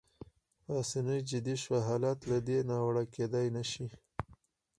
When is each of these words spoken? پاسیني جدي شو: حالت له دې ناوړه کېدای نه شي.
پاسیني 0.65 1.17
جدي 1.29 1.55
شو: 1.61 1.73
حالت 1.87 2.19
له 2.29 2.37
دې 2.47 2.57
ناوړه 2.69 3.03
کېدای 3.15 3.47
نه 3.55 3.63
شي. 3.71 3.87